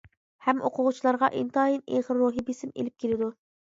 ھەم 0.45 0.63
ئوقۇغۇچىلارغا 0.69 1.31
ئىنتايىن 1.43 1.87
ئېغىر 1.87 2.23
روھىي 2.25 2.51
بېسىم 2.53 2.77
ئېلىپ 2.77 3.03
كېلىدۇ. 3.09 3.35